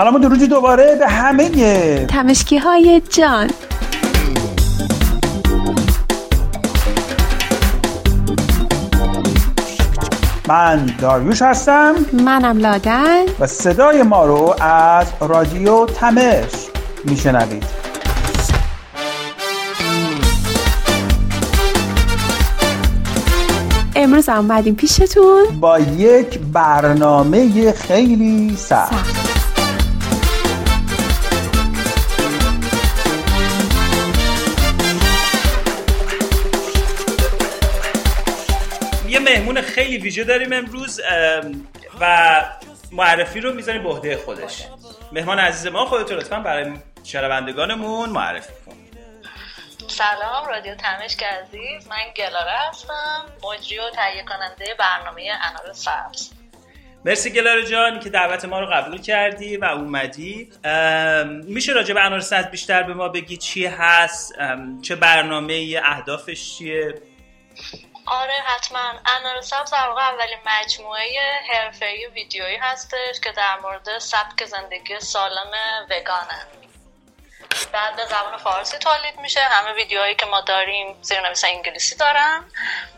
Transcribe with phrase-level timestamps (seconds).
[0.00, 2.06] سلام و درودی دوباره به همه.
[2.06, 3.50] تمشکی های جان.
[10.48, 11.94] من داریوش هستم.
[12.12, 13.24] منم لادن.
[13.40, 16.50] و صدای ما رو از رادیو تمش
[17.04, 17.64] میشنوید.
[23.96, 25.44] امروز اومدیم پیشتون.
[25.60, 29.09] با یک برنامه خیلی سخت.
[39.52, 41.00] مهمون خیلی ویژه داریم امروز
[42.00, 42.44] و
[42.92, 44.66] معرفی رو می‌ذاریم به عهده خودش.
[45.12, 46.72] مهمان عزیز ما خودتو لطفا برای
[47.04, 48.76] شنوندگانمون معرفی کن.
[49.88, 56.30] سلام رادیو تمشک عزیز من گلاره هستم مجری و تهیه کننده برنامه انار سبز.
[57.04, 60.52] مرسی گلاره جان که دعوت ما رو قبول کردی و اومدی.
[61.44, 64.34] میشه راجع به انار سبز بیشتر به ما بگی چی هست؟
[64.82, 66.94] چه برنامه اهدافش چیه؟
[68.10, 68.92] آره حتما.
[69.06, 71.20] انار سبز در واقع اولین مجموعه
[71.52, 75.50] حرفه‌ای ویدیویی هستش که در مورد سبک زندگی سالم
[75.90, 76.46] وگانه.
[77.72, 79.40] بعد به زبان فارسی تولید میشه.
[79.40, 82.44] همه ویدیوهایی که ما داریم زیرنویس انگلیسی دارن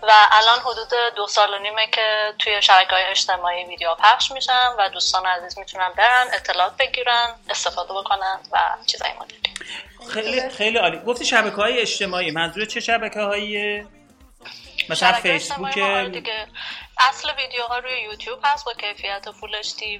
[0.02, 4.68] و الان حدود دو سال و نیمه که توی شبکه های اجتماعی ویدیو پخش میشن
[4.78, 9.54] و دوستان عزیز می‌تونن برن اطلاعات بگیرن استفاده بکنن و چیزایی ما داریم.
[10.12, 10.98] خیلی خیلی عالی.
[10.98, 12.30] گفتی شبکه های اجتماعی.
[12.30, 13.86] منظور چه شبکه هایی
[14.90, 15.78] مثلا فیسبوک
[16.12, 16.46] دیگه
[17.00, 19.50] اصل ویدیوها روی یوتیوب هست با کیفیت فول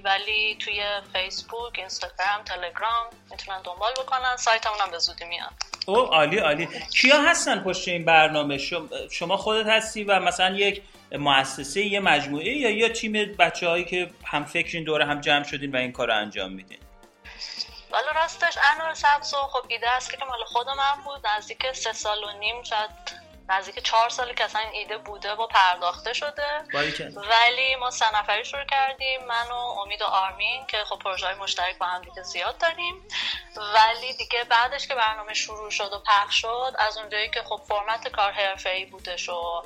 [0.05, 4.37] ولی توی فیسبوک اینستاگرام تلگرام می‌تونن دنبال بکنن.
[4.37, 5.53] سایتمون هم به زودی میاد.
[5.87, 6.69] او عالی عالی.
[7.01, 8.59] کیا هستن پشت این برنامه؟
[9.11, 10.83] شما خودت هستی و مثلا یک
[11.13, 15.73] مؤسسه یه مجموعه یا یا تیم بچه هایی که هم فکرین دوره هم جمع شدین
[15.73, 16.79] و این کار رو انجام میدین؟
[17.91, 21.27] والا راستش انور سبز خب ایده است که مال خود من بود.
[21.27, 22.91] نزدیک سه سال و نیم شاید
[23.53, 26.47] نزدیک چهار سالی که اصلا این ایده بوده و پرداخته شده.
[27.17, 31.35] ولی ما سه نفری شروع کردیم من و امید و آرمین که خب پروژه های
[31.35, 33.09] مشترک با هم دیگه زیاد داریم.
[33.57, 38.09] ولی دیگه بعدش که برنامه شروع شد و پخش شد از اونجایی که خب فرمت
[38.09, 38.35] کار
[38.67, 39.63] ای بودش و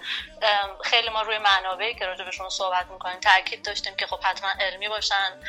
[0.84, 5.40] خیلی ما روی منابعی که راجبشون صحبت می‌کنیم تاکید داشتیم که خب حتما علمی باشن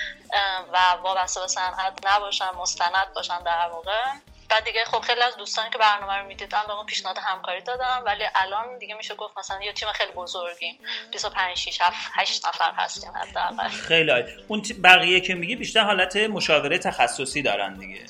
[0.74, 4.04] و وابسته به صنعت نباشن مستند باشن در واقع.
[4.50, 8.04] بعد دیگه خب خیلی از دوستانی که برنامه رو می‌دیدن به ما پیشنهاد همکاری دادم
[8.06, 10.80] ولی الان دیگه میشه گفت مثلا یه تیم خیلی بزرگیم.
[11.12, 13.68] 25 6 7 8 نفر هستیم حداقل.
[13.68, 14.32] خیلی عالی.
[14.48, 18.06] اون بقیه که میگی بیشتر حالت مشاوره تخصصی دارن دیگه.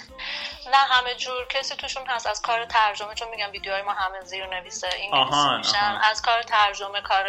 [0.67, 1.45] نه همه جور.
[1.47, 2.27] کسی توشون هست.
[2.27, 4.89] از کار ترجمه چون میگم ویدیوهای ما همه زیر نویسه.
[4.93, 5.99] انگلیسی میشن.
[6.03, 7.25] از کار ترجمه کار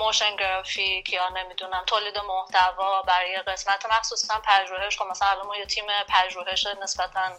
[0.00, 3.86] motion graphic یا نمی‌دونم تولید محتوا برای قسمت.
[3.86, 4.98] مخصوصا پژوهش.
[4.98, 7.30] خب مثلا الان ما یه تیم پژوهش نسبتا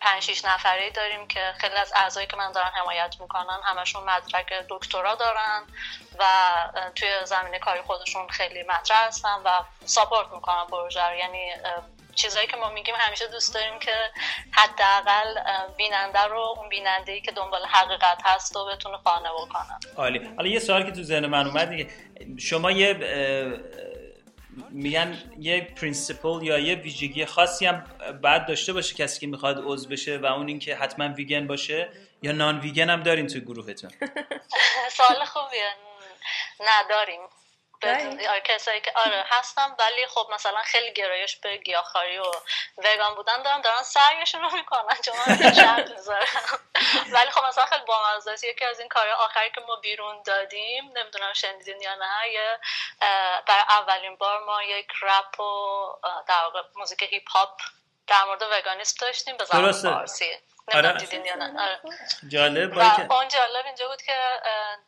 [0.00, 4.52] پنج شیش نفره داریم که خیلی از اعضایی که من دارن حمایت می‌کنن همشون مدرک
[4.68, 5.62] دکترا دارن
[6.18, 6.24] و
[6.94, 11.52] توی زمینه کاری خودشون خیلی مطرح هستن و support می‌کنن پروژه یعنی
[12.16, 13.92] چیزایی که ما میگیم همیشه دوست داریم که
[14.50, 15.34] حداقل
[15.76, 20.18] بیننده رو اون بیننده ای که دنبال حقیقت هست و بتونه قانع بکنن عالی.
[20.36, 21.90] حالا یه سوالی که تو ذهن من اومد دیگه
[22.38, 22.94] شما یه
[24.70, 27.84] میگن یه principle یا یه ویژگی خاصی هم
[28.22, 31.88] بعد داشته باشه کسی که می‌خواد عضو بشه و اون اینکه حتما ویگن باشه
[32.22, 33.90] یا non-vegan هم دارین توی گروهتون؟
[34.96, 35.70] سوال خوبیه.
[36.60, 37.20] نداریم
[38.44, 42.32] کسایی که آره هستم ولی خب مثلا خیلی گرایش به گیاهخواری و
[42.76, 45.38] وگان بودن دارم دارن سعیشون رو می‌کنن چون من
[47.14, 51.32] ولی خب مثلا خیلی بامزه یکی از این کار آخری که ما بیرون دادیم نمی‌دونم
[51.32, 52.58] شنیدین یا نه یه
[53.46, 55.86] برای اولین بار ما یک رپ و
[56.28, 57.60] در واقع موزیک هیپ هاپ
[58.06, 60.38] در مورد وگانیست داشتیم به زبان فارسی.
[60.74, 60.92] آره.
[60.92, 61.80] دیدین یا نه آره.
[62.28, 62.80] جالب و
[63.12, 64.12] اون جالب اینجا بود که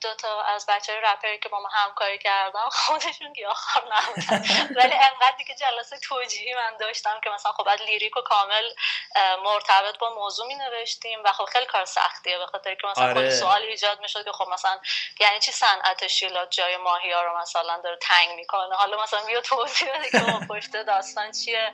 [0.00, 4.44] دو تا از بچه های رپری که با ما همکاری کردم خودشون گیاهخوار نبودن
[4.78, 8.64] ولی انقدر دیگه جلسه توجیهی من داشتم که مثلا خب بعد لیریک و کامل
[9.44, 13.30] مرتبط با موضوع می نوشتیم و خب خیلی کار سختیه به خاطر که مثلا آره.
[13.30, 14.78] سوال ایجاد می‌شد که خب مثلا
[15.20, 19.40] یعنی چی صنعت شیلات جای ماهی ها رو مثلا داره تنگ می‌کنه حالا مثلا بیا
[19.40, 21.72] توضیح بده که پشت داستان چیه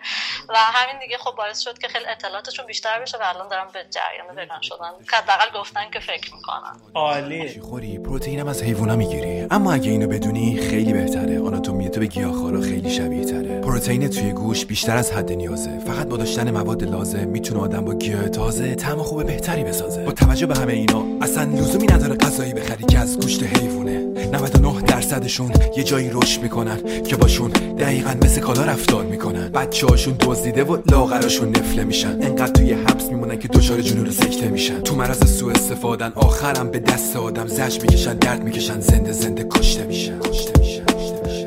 [0.49, 3.85] و همین دیگه خب باعث شد که خیلی اطلاعاتشون بیشتر بشه و الان دارم به
[3.95, 4.91] جریان وگان شدن.
[5.07, 6.77] حداقل گفتن که فکر می‌کنن.
[6.95, 7.61] عالی.
[7.61, 9.47] خوری پروتئینم از حیوونا می‌گیری.
[9.51, 11.41] اما اگه اینو بدونی خیلی بهتره.
[11.41, 13.61] آناتومی تو به گیاهخوارا خیلی شبیه تره.
[13.61, 15.79] پروتئین توی گوش بیشتر از حد نیازه.
[15.79, 20.05] فقط با داشتن مواد لازم می‌تونه آدم با گیاه تازه طعم خوب بهتری بسازه.
[20.05, 24.83] با توجه به همه اینا اصلا لزومی نداره غذایی بخری که از گوشت حیوونه 99
[24.83, 29.49] درصدشون یه جایی رشد می‌کنن که باشون دقیقا مثل کالا رفتار می‌کنن.
[29.49, 32.23] بچه هاشون دزدیده و لاغراشون نفله میشن.
[32.23, 36.79] انقدر توی حبس میمونن که دچار جنون سکته میشن تو مرض سوء استفادن آخرم به
[36.79, 37.47] دست آدم.
[37.47, 40.19] زج می‌کشن درد می‌کشن زنده زنده کشته میشن.
[40.19, 40.85] کشته میشن.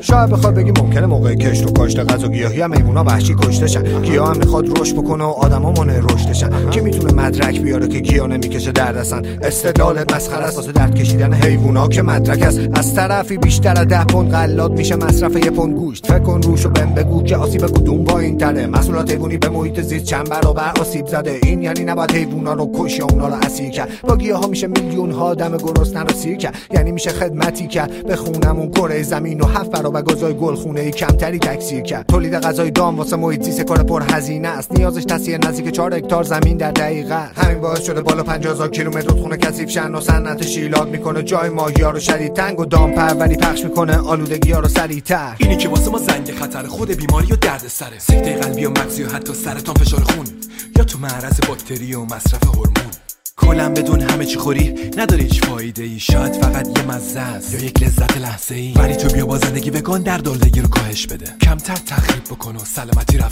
[0.00, 4.36] شاید بخواد بگی ممکنه موقع کشت و کاشت غذا گیاهی هم وحشی کشتشن گیاه هم
[4.36, 8.96] می‌خواد رشد بکنه و آدما مانع رشدشن کی می‌تونه مدرک بیاره که گیاه نمی‌کشه درد
[8.96, 10.70] اصلا؟ استدلال مسخره است.
[10.70, 12.60] درد کشیدن حیوونا که مدرک است.
[12.74, 16.06] از طرفی بیشتر از ده پوند غلات میشه مصرف یه پوند گوشت.
[16.06, 18.66] فکر کن روش و بهم بگو که آسیب کدوم با این تره.
[18.66, 21.38] محصولات حیوانی به محیط زیست چند برابر آسیب زده.
[21.42, 23.88] این یعنی نباید حیوونا رو کش یا اونا رو اسیر کرد.
[24.02, 26.54] با گیاه ها میشه میلیون ها دم گرسنه رو سیر کرد.
[26.70, 28.06] یعنی میشه خدمتی کرد.
[28.06, 32.06] به خونمون کره زمین و هفت گازای گلخونه کمتری تکثیر کرد.
[32.06, 34.72] تولید غذای دام واسه محیط زیست کار پر هزینه است.
[34.72, 39.36] نیازش تصیه نزدیک 4 هکتار زمین در دقیقه همین باعث شده بالا 50000 کیلومتر رودخونه
[39.36, 41.22] کثیف شن و صنعت شیلات می‌کنه.
[41.22, 43.96] جای ماهیا رو شدید تنگ و دام پروری پخش می‌کنه.
[43.96, 45.34] آلودگی ها رو سریعتر.
[45.38, 47.98] اینی که واسه ما زنگ خطر خود بیماری و درد سره.
[47.98, 50.26] سکته قلبی و مغزی و حتی سرطان فشار خون.
[50.76, 53.07] یا تو معرض باکتری و مصرف هورمون.
[53.48, 54.74] کلا بدون همه چی خوری.
[54.96, 55.98] نداره هیچ فایده ای.
[55.98, 57.54] شاید فقط یه مزه است.
[57.54, 58.72] یا یک لذت لحظه ای.
[58.76, 61.26] ولی تو بیا با زندگی بکن در دلدگی رو کاهش بده.
[61.42, 63.24] کمتر تخریب بکن و سلامتی رو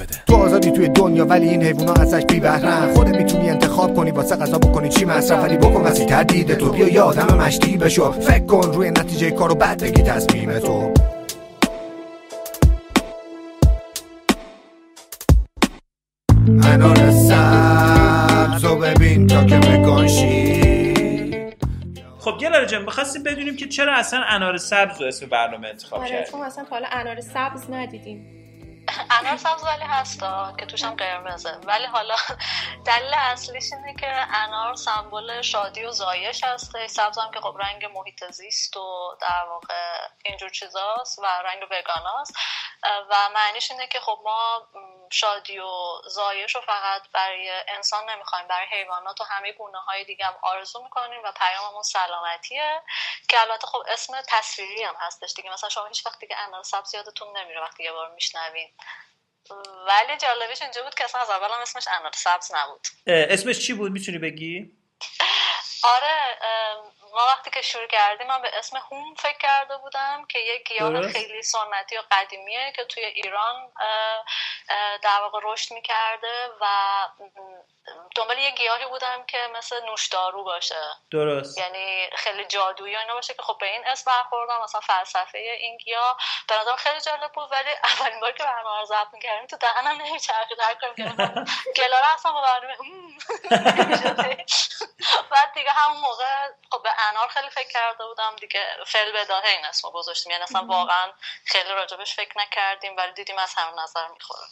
[0.00, 0.22] بده.
[0.26, 4.36] تو آزادی توی دنیا ولی این حیونا ازش بی بهرن خودت می‌تونی انتخاب کنی واسه
[4.36, 5.44] غذا بکنی چی مصرف.
[5.44, 6.72] ولی بکن واسه تردید تو.
[6.72, 8.12] بیا یه آدم مشتی بشو.
[8.12, 10.92] فکر کن روی نتیجه کارو بعد بگی تصمیم تو.
[16.48, 17.97] و ببین تا
[20.08, 21.56] که بگانشی
[22.20, 26.10] خب گلاره جان بخواستیم بدونیم که چرا اصلا انار سبز رو اسم برنامه انتخاب آره
[26.10, 28.34] کردیم اصلا تا حالا انار سبز ندیدیم.
[29.10, 31.56] انار سبز ولی هستا که توش هم قرمزه.
[31.66, 32.14] ولی حالا
[32.86, 37.84] دلیل اصلیش اینه که انار سمبل شادی و زایش هسته سبز هم که خب رنگ
[37.94, 39.74] محیط زیست و در واقع
[40.24, 42.34] اینجور چیزاست و رنگ وگاناست.
[43.10, 44.68] و معنیش اینه که خب ما
[45.10, 50.26] شادی و زایش رو فقط برای انسان نمی‌خوایم برای حیوانات و همه گونه های دیگه
[50.26, 52.82] هم آرزو می‌کنیم و پیاممون سلامتیه.
[53.28, 55.50] که البته خب اسم تصویری هم هستش دیگه.
[55.50, 58.68] مثلا شما هیچ وقت دیگه انار سبز یادتون نمیره وقتی یه بار میشنوین.
[59.86, 62.86] ولی جالبش اینجا بود که اصلا از اول هم اسمش انار سبز نبود.
[63.06, 64.72] اسمش چی بود؟ می‌تونی بگی؟
[65.82, 66.38] آره
[67.12, 71.08] ما وقتی که شروع کردیم من به اسم هوم فکر کرده بودم که یک گیاه.
[71.08, 73.72] خیلی سنتی و قدیمیه که توی ایران
[75.02, 76.66] در واقع رشد می‌کرده و
[78.16, 80.82] دنبال یه گیاهی بودم که مثل نوشدارو باشه.
[81.10, 81.58] درست.
[81.58, 86.16] یعنی خیلی جادویی اینا باشه که خب به این اسم برخوردم مثلا فلسفه این گیاه.
[86.48, 90.02] به نظرم خیلی جالب بود ولی اولین بار که برنامه رو ضبط می‌کردیم تو دهنم
[90.02, 90.60] نمیچرخید.
[90.60, 90.94] هر کاری
[91.76, 92.76] گلاره اصلا با برنامه
[95.30, 98.66] بعد دیگه همون موقع خب به انار خیلی فکر کرده بودم دیگه.
[98.86, 100.32] فی‌البداهه این اسمو گذاشتیم.
[100.32, 101.12] یعنی اصلا واقعا
[101.44, 104.46] خیلی راجبش فکر نکردیم ولی دیدیم از همون نظر می‌خوره.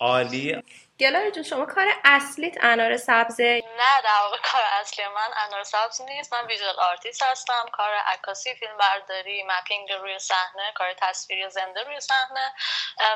[0.00, 0.62] عالی.
[1.00, 6.00] گلاره جون شما کار اصلیت انار سبزه نه در واقع کار اصلی من انار سبز
[6.00, 6.32] نیست.
[6.32, 12.00] من visual artist هستم کار عکاسی فیلم برداری mapping روی صحنه کار تصویری زنده روی
[12.00, 12.52] صحنه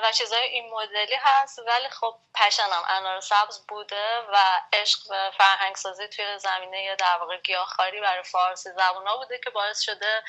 [0.02, 1.58] و چیزای این مدلی هست.
[1.58, 4.36] ولی خب پشنم انار سبز بوده و
[4.72, 9.80] عشق به فرهنگ سازی توی زمینه در واقع گیاهخواری برای فارسی زبونا بوده که باعث
[9.80, 10.22] شده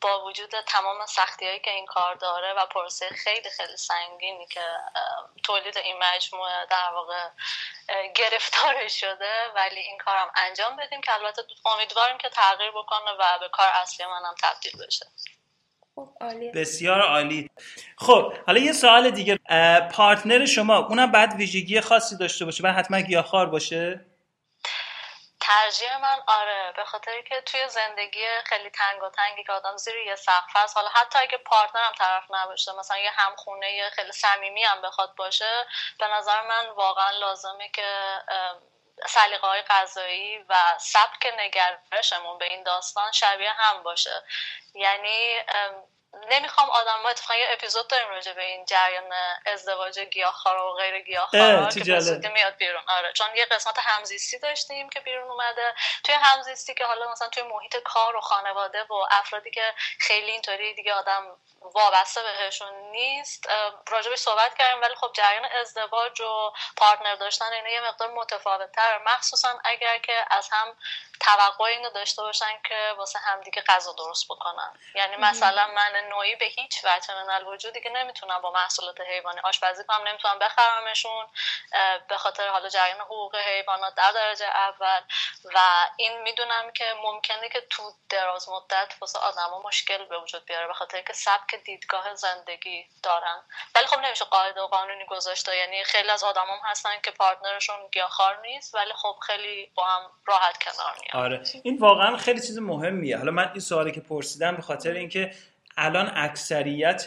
[0.00, 4.60] با وجود تمام سختی هایی که این کار داره و پروسه خیلی خیلی سنگینی که
[5.44, 7.28] تولید این مجموعه در واقع
[8.14, 13.48] گرفتارش شده ولی این کارم انجام بدیم که البته امیدواریم که تغییر بکنه و به
[13.48, 15.06] کار اصلی منم تبدیل بشه.
[15.94, 17.50] خب عالی بسیار عالی.
[17.98, 19.38] خب حالا یه سوال دیگه.
[19.92, 24.06] partner شما اونم بعد ویژگی خاصی داشته باشه و حتما گیاهخوار باشه؟
[25.48, 29.96] ترجیح من آره به خاطر که توی زندگی خیلی تنگ و تنگی که آدم زیر
[29.96, 34.64] یه سقف هست حالا حتی اگه partner م طرف نباشه مثلا یه همخونه خیلی صمیمی
[34.64, 35.66] هم بخواد باشه
[35.98, 38.18] به نظر من واقعا لازمه که
[39.06, 44.22] سلیقه های غذایی و سبک نگرشمون به این داستان شبیه هم باشه.
[44.74, 45.44] یعنی
[46.14, 49.12] نمی‌خوام آدم ما اتفاقا یه اپیزود داریم راجع به این جریان
[49.46, 51.70] ازدواج گیاهخوار و غیر گیاهخوار
[52.22, 52.82] که میاد بیرون.
[52.88, 55.74] آره چون یه قسمت همزیستی داشتیم که بیرون اومده.
[56.04, 60.74] توی همزیستی که حالا مثلا توی محیط کار و خانواده و افرادی که خیلی اینطوری
[60.74, 63.48] دیگه آدم وابسته بهشون نیست
[63.88, 68.98] راجبش صحبت کردیم ولی خب جریان ازدواج و پارتنر داشتن اینا یه مقدار متفاوت تر
[68.98, 70.76] مخصوصا اگر که از هم
[71.20, 74.72] توقع اینو داشته باشن که واسه همدیگه غذا درست بکنن.
[74.94, 77.72] یعنی مثلا من نوعی به هیچ وجه من الوجود.
[77.72, 81.26] دیگه نمی‌تونم با محصولات حیوانی آشپزی کنم نمی‌تونم بخرمشون
[82.08, 85.00] به خاطر حالا جریان حقوق حیوانات در درجه اول.
[85.54, 85.58] و
[85.96, 90.74] این می‌دونم که ممکنه که تو دراز مدت واسه آدما مشکل به وجود بیاره به
[90.74, 93.42] خاطر که سبک دیدگاه زندگی دارن.
[93.74, 98.40] ولی خب نمیشه قاعده و قانونی گذاشته یعنی خیلی از آدمام هستن که پارتنرشون گیاهخوار
[98.40, 101.24] نیست ولی خب خیلی با هم راحت کنار میان.
[101.24, 101.42] آره.
[101.62, 103.18] این واقعا خیلی چیز مهمیه.
[103.18, 105.34] حالا من این سوالی که پرسیدم به خاطر اینکه
[105.78, 107.06] الان اکثریت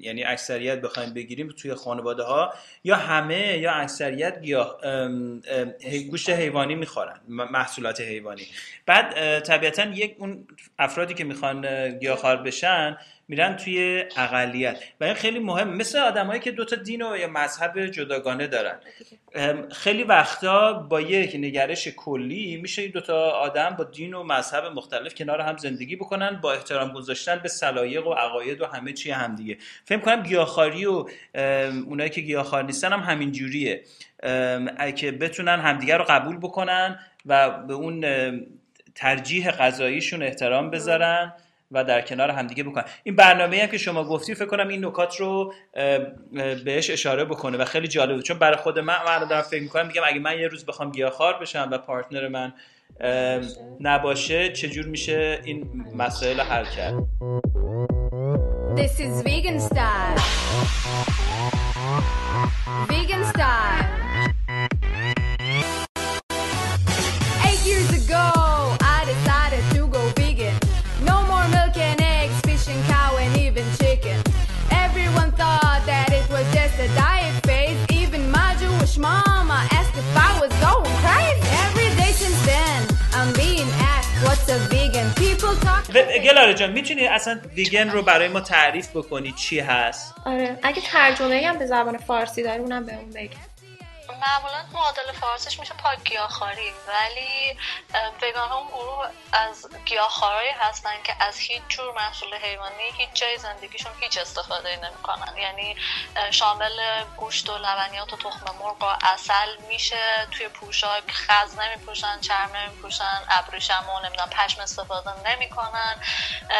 [0.00, 4.80] یعنی اکثریت بخوایم بگیریم توی خانواده ها یا همه یا اکثریت گیاه
[6.10, 8.46] گوشت حیوانی می‌خورن محصولات حیوانی.
[8.86, 10.46] بعد طبیعتا یک اون
[10.78, 12.96] افرادی که می‌خوان گیاهخوار بشن
[13.28, 14.78] میرن توی اقلیت.
[15.00, 15.76] و این خیلی مهم.
[15.76, 18.78] مثل آدمایی که دوتا دین و یا مذهب جداگانه دارن.
[19.72, 25.14] خیلی وقتا با یک نگرش کلی میشه این دوتا آدم با دین و مذهب مختلف
[25.14, 29.34] کنار هم زندگی بکنن با احترام گذاشتن به سلایق و عقاید و همه چی هم
[29.34, 29.56] دیگه.
[29.84, 31.06] فکر کنم گیاهخواری و
[31.86, 33.82] اونایی که گیاهخوار نیستن هم همین جوریه.
[34.96, 38.04] که بتونن همدیگه رو قبول بکنن و به اون
[38.94, 41.32] ترجیح غذاییشون احترام بذارن.
[41.72, 45.16] و در کنار همدیگه بکنن این برنامه هم که شما گفتی فکر کنم این نکات
[45.16, 45.52] رو
[46.64, 50.02] بهش اشاره بکنه و خیلی جالبه چون برای خود من من دارم فکر می‌کنم میگم
[50.06, 52.52] اگه من یه روز بخوام گیاهخوار بشم و پارتنر من
[53.80, 56.94] نباشه چجور میشه این مسائل حل کرد
[58.76, 60.18] This is vegan style.
[62.90, 63.95] Vegan style.
[86.18, 91.42] گلاره جان می‌تونی اصلا ویگن رو برای ما تعریف بکنی چی هست؟ آره اگه ترجمه
[91.46, 93.30] هم به زبان فارسی داری اونم به اون بگه
[94.20, 97.58] معمولا معادل فارسیش میشه پاک گیاهخواری ولی
[98.22, 103.92] وگان اون گروه از گیاهخوارایی هستن که از هیچ جور محصول حیوانی هیچ جای زندگیشون
[104.00, 105.36] هیچ استفاده نمی‌کنن.
[105.36, 105.76] یعنی
[106.30, 112.56] شامل گوشت و لبنیات و تخم مرغ و اصل میشه توی پوشاک خز نمیپوشن چرم
[112.56, 116.00] نمیپوشن ابریشم و نمی‌دونم پشم استفاده نمی‌کنن.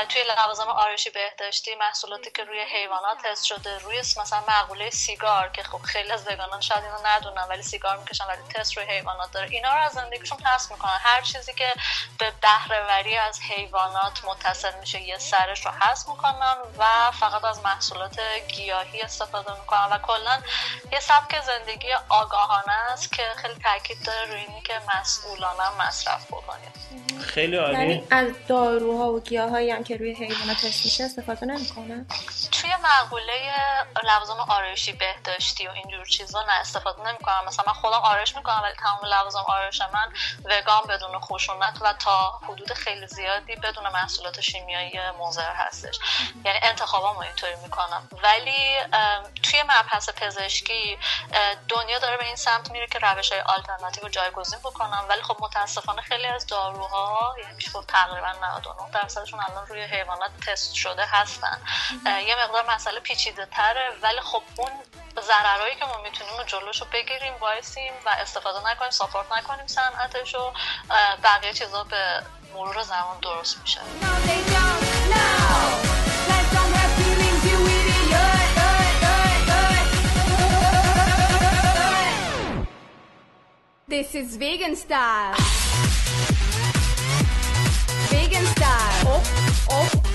[0.09, 5.63] توی لوازم آرایشی بهداشتی محصولاتی که روی حیوانات تست شده روی مثلا مقوله سیگار که
[5.63, 9.49] خب خیلی از وگانان شاید اینو ندونن ولی سیگار می‌کشن ولی تست روی حیوانات داره.
[9.51, 10.99] اینا رو از زندگیشون حذف می‌کنن.
[11.01, 11.73] هر چیزی که
[12.19, 18.21] به بهرهوری از حیوانات متصل میشه یه سرش رو حذف می‌کنن و فقط از محصولات
[18.49, 20.43] گیاهی استفاده می‌کنن و کلا
[20.93, 26.77] یه سبک زندگی آگاهانه است که خیلی تاکید داره روی اینی که مسئولانه مصرف بکنید
[27.27, 27.73] خیلی عالی.
[27.73, 32.07] یعنی از داروها و گیاهایی هم که روی حیوانات تست میشه استفاده نمی‌کنه
[32.53, 33.53] توی مقوله
[34.05, 37.03] لوازم آرایشی بهداشتی و اینجور چیزا نه استفاده
[37.37, 40.13] نمی‌کنم مثلا من خودم آرایش می‌کنم ولی تمام لوازم آرایش من
[40.45, 45.99] وگان بدون خشونت و تا حدود خیلی زیادی بدون محصولات شیمیایی مضر هستش.
[46.45, 48.09] یعنی انتخابامو اینطوری می‌کنم.
[48.23, 48.79] ولی
[49.43, 50.99] توی مبحث پزشکی
[51.69, 55.05] دنیا داره به این سمت میره که روش های آلترناتیو رو جایگزین بکنم.
[55.09, 60.75] ولی خب متاسفانه خیلی از داروها یعنی گفت تقریبا 99 درصدشون الان روی حیوانات تست
[60.75, 61.61] شده هستن.
[62.27, 64.71] یه مقدار مسئله پیچیده تره ولی خب اون
[65.21, 70.53] ضررهایی که ما می‌تونیم جلوش رو بگیریم وایسیم و استفاده نکنیم ساپورت نکنیم صنعتش و
[71.23, 72.23] بقیه چیزا به
[72.55, 73.81] مرور زمان درست میشه
[83.89, 85.37] This is vegan style.
[88.11, 89.07] Vegan style.
[89.07, 89.23] Oh,
[89.71, 90.06] oh,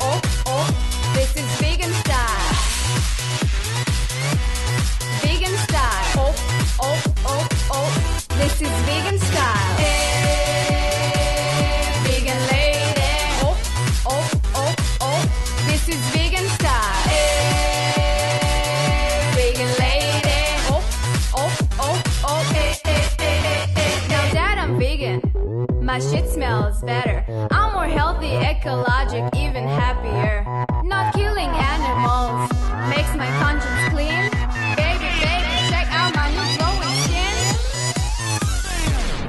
[25.92, 27.22] my shit smells better.
[27.52, 30.46] I'm more healthy, ecologic, even happier.
[30.86, 32.50] Not killing animals
[32.96, 34.30] makes my conscience clean.
[34.78, 37.36] Baby, baby, check out my new glowing skin.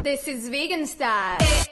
[0.04, 1.71] This is vegan style.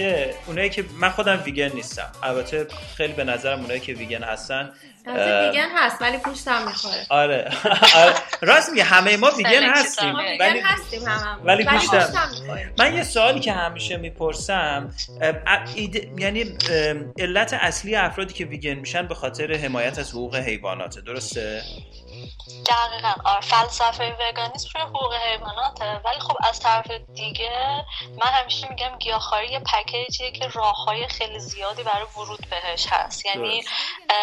[0.00, 2.12] همیشه اونایی که من خودم ویگن نیستم.
[2.22, 4.70] البته خیلی به نظرم اونایی که ویگن هستن
[5.06, 7.06] ویگن هست ولی پوستم می‌خوره.
[7.08, 7.50] آره.
[8.02, 8.14] آره.
[8.40, 10.14] راست میگه همه ما ویگن هستیم.
[10.40, 11.02] ولی هستیم
[11.44, 12.30] ولی پوستم
[12.78, 14.90] من یه سوالی که همیشه می‌پرسم
[16.18, 16.58] یعنی
[17.18, 21.62] علت اصلی افرادی که ویگن میشن به خاطر حمایت از حقوق حیواناته درسته؟
[22.66, 23.14] دقیقا.
[23.24, 26.00] آره فلسفه وگانیسم روی حقوق حیواناته.
[26.04, 27.84] ولی خب از طرف دیگه
[28.16, 33.26] من همیشه میگم گیاهخواری یه پکیجیه که راه های خیلی زیادی برای ورود بهش هست.
[33.26, 33.64] یعنی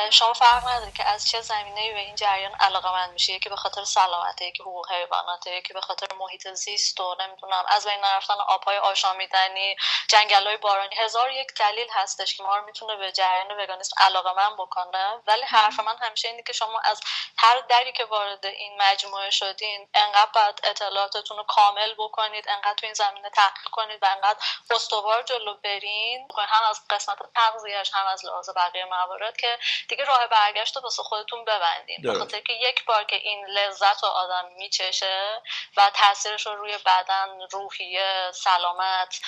[0.10, 3.56] شما فرق نداره که از چه زمینه به این جریان علاقه من میشه یکی به
[3.56, 8.34] خاطر سلامته یکی حقوق حیواناته یکی به خاطر محیط زیست و نمی‌دونم از بین نرفتن
[8.48, 9.76] آبهای آشامیدنی
[10.10, 10.96] جنگل های بارانی.
[10.96, 15.22] هزار یک دلیل هستش که ما رو می‌تونه به جریان وگانیسم علاقه من بکنه.
[15.28, 17.02] ولی حرف من همیشه اینه که شما از
[17.38, 22.94] هر که وارد این مجموعه شدین انقدر باید اطلاعاتتون رو کامل بکنید انقدر تو این
[22.94, 26.28] زمینه تحقیق کنید و انقدر استوار جلو برین.
[26.38, 29.60] هم از قسمت تغذیهش هم از لحاظ بقیه موارد که
[29.90, 32.02] دیگه راه برگشت رو واسه خودتون ببندین.
[32.02, 35.42] بخاطر که یک بار که این لذت رو آدم میچشه
[35.78, 39.22] و تاثیرش رو روی بدن روحیه سلامت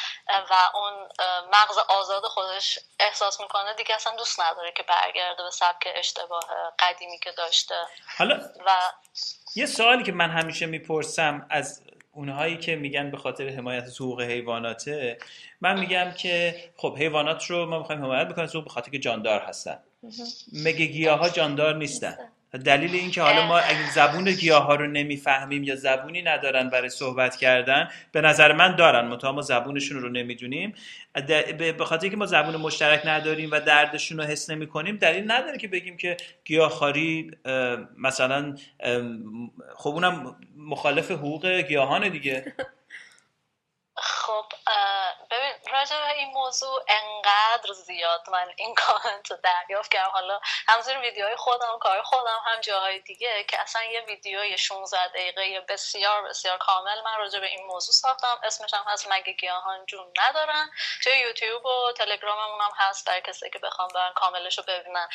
[0.49, 1.09] و اون
[1.51, 7.19] مغز آزاد خودش احساس می‌کنه دیگه اصلا دوست نداره که برگرده به سبک اشتباه قدیمی
[7.19, 7.87] که داشته.
[8.17, 8.69] حالا و
[9.55, 11.81] یه سوالی که من همیشه می‌پرسم از
[12.11, 15.17] اونهایی که میگن به خاطر حمایت حقوق حیواناته
[15.61, 19.79] من میگم که خب حیوانات رو ما می‌خوایم حمایت بکنیم به خاطر که جاندار هستن.
[20.53, 22.17] مگه گیاه ها جاندار نیستن.
[22.57, 27.35] دلیل اینکه حالا ما اگه زبون گیاه ها رو نمی‌فهمیم یا زبونی ندارن برای صحبت
[27.35, 29.07] کردن به نظر من دارن.
[29.07, 30.73] متا ما زبونشون رو نمی‌دونیم.
[31.57, 35.57] به خاطر که ما زبون مشترک نداریم و دردشون رو حس نمی کنیم دلیل نداره
[35.57, 37.31] که بگیم که گیاهخواری
[37.97, 38.55] مثلا
[39.75, 42.45] خب اونم مخالف حقوق گیاهان دیگه.
[43.97, 44.45] خب
[45.31, 50.09] ببین راجع به این موضوع انقدر زیاد من این کامنت رو دریافت کردم.
[50.09, 55.59] حالا همزیر ویدیوهای خودم کار خودم هم جاهای دیگه که اصلا یه ویدیوی 16 دقیقه
[55.59, 58.39] بسیار بسیار کامل من راجع به این موضوع ساختم.
[58.43, 60.69] اسمش هم هست مگه گیاهان جون ندارن.
[61.03, 65.09] توی یوتیوب و تلگراممون هم هست برای کسی که بخوام برن کاملش رو ببینن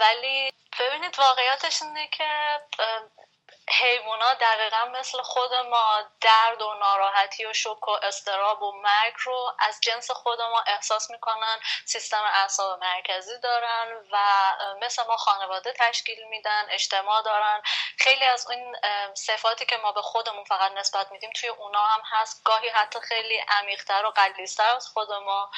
[0.00, 2.60] ولی ببینید واقعیتش اینه که
[3.70, 9.52] حیوانا دقیقا مثل خود ما درد و ناراحتی و شک و استراب و مرگ رو
[9.58, 14.18] از جنس خود ما احساس می‌کنن سیستم اعصاب مرکزی دارن و
[14.80, 17.62] مثل ما خانواده تشکیل میدن اجتماع دارن.
[17.98, 18.76] خیلی از این
[19.14, 22.44] صفاتی که ما به خودمون فقط نسبت میدیم توی اونا هم هست.
[22.44, 25.50] گاهی حتی خیلی عمیقتر و قلیستر از خود ما.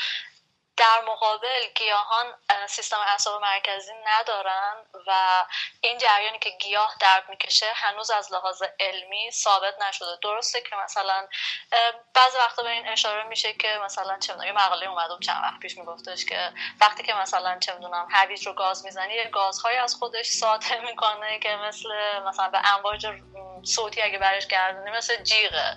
[0.80, 2.34] در مقابل گیاهان
[2.68, 5.12] سیستم اعصاب مرکزی ندارن و
[5.80, 10.18] این جریانی که گیاه درد می‌کشه هنوز از لحاظ علمی ثابت نشده.
[10.22, 11.28] درسته که مثلا
[12.14, 15.78] بعضی وقتا به این اشاره میشه که مثلا چه یه مقاله اومده چند وقت پیش
[15.78, 20.26] میگفتش که وقتی که مثلا چه می‌دونم هویج رو گاز می‌زنی یه گازهایی از خودش
[20.26, 21.88] ساطع می‌کنه که مثل
[22.26, 23.06] مثلا به امواج
[23.64, 25.76] صوتی اگه برش گردونی مثل جیغه.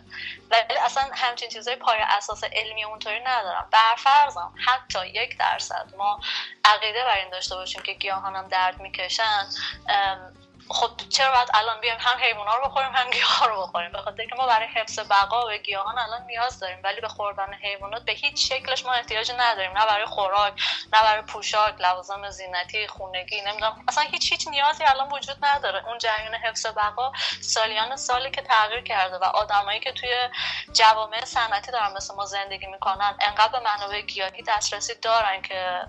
[0.50, 3.70] ولی اصلا همچین چیزای پای اساس علمی اونطوری ندارم.
[3.72, 5.90] برفرضم حتی یک درصد.
[5.98, 6.20] ما
[6.66, 9.46] عقیده بر این داشته باشیم که گیاهان درد می‌کشن.
[10.70, 14.26] خب چرا باید الان بیایم هم حیونا رو بخوریم هم گیاه رو بخوریم؟ به خاطر
[14.26, 18.12] که ما برای حفظ بقا و گیاهان الان نیاز داریم ولی به خوردن حیوانات به
[18.12, 19.78] هیچ شکلش ما احتیاج نداریم.
[19.78, 20.54] نه برای خوراک
[20.94, 23.86] نه برای پوشاک لوازم زینتی خونگی نمی‌دونم.
[23.88, 25.88] اصلا هیچ هیچ نیازی الان وجود نداره.
[25.88, 30.30] اون جریان حفظ بقا سالیان سالی که تغییر کرده و آدمایی که توی
[30.74, 35.88] جوامع صنعتی دارن مثل ما زندگی می‌کنن انقدر به منابع گیاهی دسترسی دارن که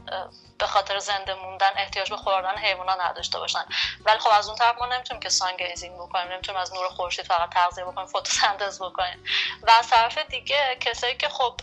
[0.58, 3.64] به خاطر زنده موندن احتیاج به خوردن حیوانات نداشته باشن.
[4.04, 7.26] ولی خب از اون طرف ما نمی‌تونیم که سان گیزینگ بکنیم نمی‌تونیم از نور خورشید
[7.26, 9.24] فقط تغذیه بکنیم فتوسنتز بکنیم.
[9.62, 11.60] و از طرف دیگه کسایی که خب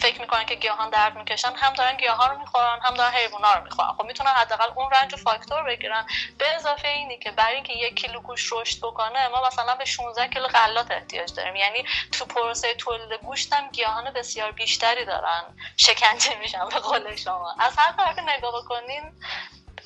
[0.00, 3.64] فکر می‌کنن که گیاهان درد می‌کشن هم دارن گیاهان رو می‌خورن هم دارن حیونا رو
[3.64, 3.92] می‌خورن.
[3.92, 6.06] خب می‌تونن حداقل اون رنج و فاکتور بگیرن.
[6.38, 10.28] به اضافه اینی که برای اینکه یک کیلو گوشت رشد بکنه ما مثلا به 16
[10.28, 11.56] کیلو غلات احتیاج داریم.
[11.56, 15.42] یعنی تو پروسه تولید گوشت هم گیاهان بسیار بیشتری دارن.
[15.76, 17.54] شکنجه میشن به قول شما.
[17.58, 19.12] از هر طرف نگاه بکنین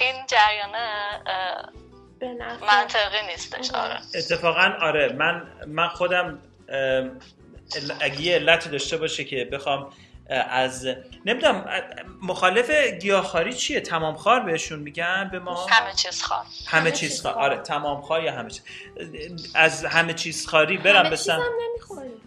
[0.01, 1.23] این جریانه
[2.23, 4.01] منطقی نیستش آره.
[4.15, 5.13] اتفاقا آره.
[5.13, 6.39] من من خودم
[8.01, 9.93] اگه یه علتی داشته باشه که بخوام
[10.31, 10.87] از
[11.25, 11.83] نمی‌دونم
[12.23, 17.35] مخالف گیاهخواری چیه؟ تمام خار بهشون میگن؟ به ما؟ همه چیز خار همه چیز خار
[17.35, 18.63] آره تمام خار یا همه چیز.
[19.55, 21.41] از همه چیز خاری برم بسن.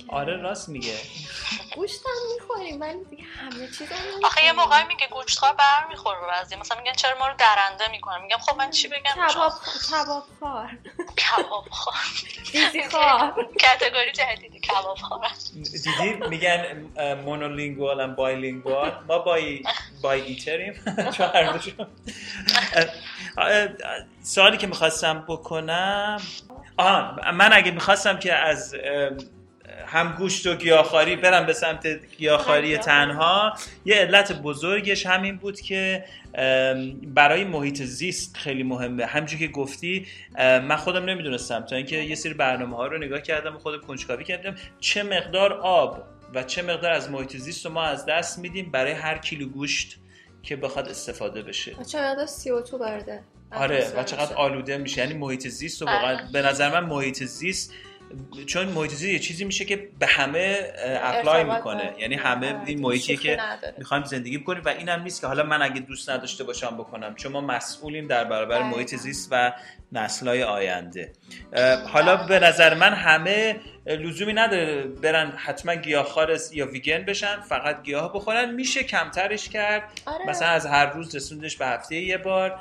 [0.07, 0.93] آره راست میگه.
[1.75, 5.87] گوشت هم می‌خوریم ولی دیگه همه چیز هم آخه یه موقعی میگه گوشت خواه بر
[5.89, 6.55] می‌خوره بعضی.
[6.55, 9.51] مثلا میگن چرا ما رو درنده می‌کنن؟ میگم خب من چی بگم؟ کباب
[9.91, 10.69] کباب خار
[11.17, 11.93] کباب خار
[12.51, 16.89] دیزی خار کاتگوری جدیدی کباب خار دیدی میگن
[17.87, 18.91] مونولینگوال هم بایلینگوال.
[19.07, 19.63] ما بای
[20.01, 20.73] بای ایتریم.
[21.17, 21.59] چون هر
[24.21, 26.21] سوالی که می‌خواستم بکنم
[26.77, 28.75] آها من اگه می‌خواستم که از
[29.85, 33.53] هم گوشت و گیاهخواری برم به سمت گیاهخواری تنها.
[33.85, 36.05] یه علت بزرگش همین بود که
[37.03, 39.05] برای محیط زیست خیلی مهمه.
[39.05, 41.61] همچون که گفتی من خودم نمی‌دونستم.
[41.61, 44.55] تا اینکه یه سری برنامه ها رو نگاه کردم و خودم کنجکاوی کردم.
[44.79, 48.91] چه مقدار آب و چه مقدار از محیط زیست رو ما از دست میدیم برای
[48.91, 49.97] هر کیلو گوشت
[50.43, 51.75] که بخواد استفاده بشه.
[51.83, 55.01] چه مقدار CO2 برده؟ آره و چقدر آلوده میشه.
[55.01, 57.73] یعنی محیط زیست و واقعا به نظر من محیط زیست
[58.45, 61.93] چون محیط زیست یه چیزی میشه که به همه اپلای می‌کنه.
[61.99, 63.37] یعنی همه آره، این محیطیه که
[63.77, 67.15] می‌خوایم زندگی بکنیم و اینم نیست که حالا من اگه دوست نداشته باشم بکنم.
[67.15, 69.53] چون ما مسئولیم در برابر محیط زیست و
[69.91, 71.11] نسلهای آینده.
[71.87, 78.13] حالا به نظر من همه لزومی نداره برن حتما گیاهخوار یا ویگن بشن فقط گیاه
[78.13, 78.55] بخورن.
[78.55, 79.83] میشه کمترش کرد.
[80.05, 80.29] آره.
[80.29, 82.59] مثلا از هر روز رسوندش به هفته یه بار.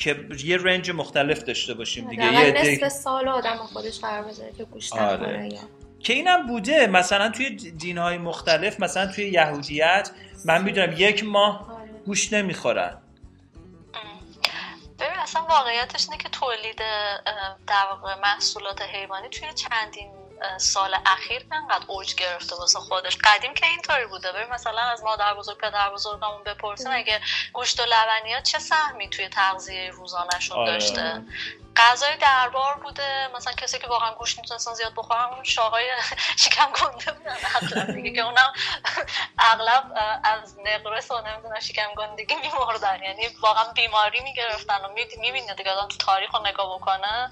[0.00, 4.64] که یه رنج مختلف داشته باشیم دیگه یه نصف سال آدم خودش قرار بذاره که
[4.64, 5.58] گوشت آره.
[6.00, 10.10] که اینم بوده مثلا توی دینهای مختلف مثلا توی یهودیت
[10.44, 11.90] من می‌دونم یک ماه آره.
[12.06, 12.98] گوشت نمی‌خورن
[14.98, 16.78] ببین اصلا واقعیتش اینه که تولید
[17.66, 20.19] در واقع محصولات حیوانی توی چندین
[20.58, 24.32] سال اخیر انقدر اوج گرفته واسه خودش؟ قدیم که اینطوری بوده.
[24.32, 27.20] ببین مثلا از مادر بزرگ پدر بزرگمون بپرسین اگه
[27.52, 30.72] گوشت و لبنیات چه سهمی توی تغذیه روزانهشون آره.
[30.72, 31.22] داشته؟
[31.76, 33.28] غذای دربار بوده.
[33.34, 35.90] مثلا کسی که واقعا گوشت می‌تونستن زیاد بخورن اون شاهای
[36.44, 37.94] شکم گنده بودن.
[37.94, 38.52] دیگه که اونم
[39.38, 39.92] اغلب
[40.24, 43.02] از نقرس و نمی‌دونم شکم گندگی میمردن.
[43.02, 44.88] یعنی واقعا بیماری می‌گرفتن و
[45.20, 47.30] می‌بینید دیگه آدم تو تاریخ رو نگاه بکنه.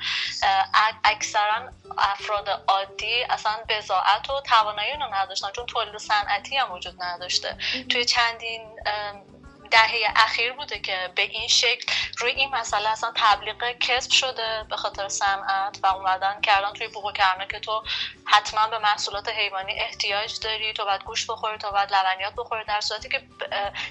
[1.05, 7.57] اکثرا افراد عادی اصلا بزاعت و توانایی رو نداشتن چون تولید صنعتی هم وجود نداشته.
[7.91, 8.81] توی چندین
[9.71, 14.77] دهه اخیر بوده که به این شکل روی این مسئله اصلا تبلیغ کسب شده به
[14.77, 17.83] خاطر صنعت و اومدن کردن توی بوق کرنه که تو
[18.25, 22.81] حتما به محصولات حیوانی احتیاج داری تو باید گوشت بخوری تو باید لبنیات بخوری در
[22.81, 23.23] صورتی که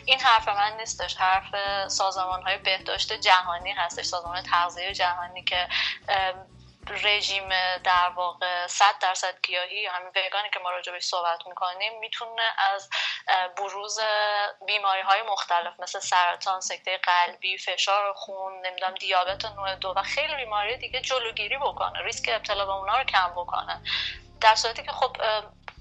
[0.06, 1.16] این حرف من نیستش.
[1.16, 1.56] حرف
[1.88, 5.68] سازمان های بهداشت جهانی هستش سازمان تغذیه جهانی که
[6.90, 7.50] رژیم
[7.84, 12.90] در واقع 100 درصد گیاهی یا همین وگانی که ما راجع صحبت می‌کنیم می‌تونه از
[13.58, 14.00] بروز
[14.66, 20.36] بیماری های مختلف مثل سرطان سکته قلبی فشار خون نمی‌دونم دیابت نوع دو و خیلی
[20.36, 23.82] بیماری دیگه جلوگیری بکنه ریسک ابتلا به اونا رو کم بکنه.
[24.42, 25.18] در صورتی که خب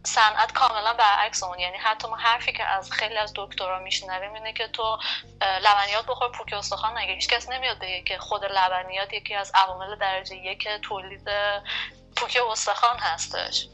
[0.07, 1.59] صنعت کاملا برعکس اون.
[1.59, 4.99] یعنی حتی ما حرفی که از خیلی از دکترا میشنویم اینه که تو
[5.41, 9.97] لبنیات بخور پوک استخوان نگه هیچ کس نمیاد بگه که خود لبنیات یکی از عوامل
[9.97, 11.29] درجه یک تولید
[12.17, 13.69] پوک استخوان هستش.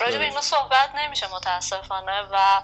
[0.00, 2.22] راجع به اینا صحبت نمیشه متاسفانه.
[2.32, 2.62] و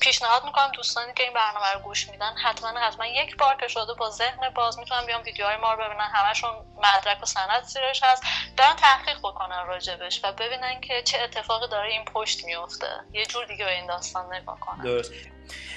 [0.00, 3.94] پیشنهاد می‌کنم دوستانی که این برنامه رو گوش میدن حتما حتما یک بار که شده
[3.94, 6.10] با ذهن باز می‌تونن بیان ویدیوهای ما رو ببینن.
[6.14, 8.22] همشون مدرک و سند زیرش هست.
[8.56, 13.44] برن تحقیق بکنن راجبش و ببینن که چه اتفاقی داره این پشت میفته یه جور
[13.44, 15.12] دیگه به این داستان نگاه کنن درست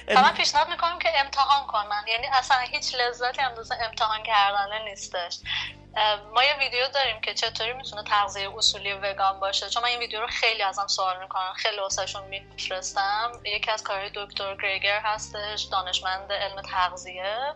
[0.07, 2.03] من پیشنهاد می‌کنم که امتحان کنن.
[2.07, 5.37] یعنی اصلا هیچ لذتی اندازه امتحان کردنه نیستش.
[6.33, 9.69] ما یه ویدیو داریم که چطوری می‌تونه تغذیه اصولی وگان باشه.
[9.69, 13.31] چون من این ویدیو رو خیلی ازم سوال می‌کنن خیلی واسهشون میفرستم.
[13.45, 17.53] یکی از کارهای دکتر گریگر هستش دانشمند علم تغذیه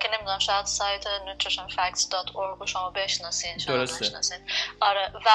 [0.00, 4.48] که نمی‌دونم شاید سایت nutritionfacts.org رو شما بشناسین بشناسین.
[4.80, 5.30] آره و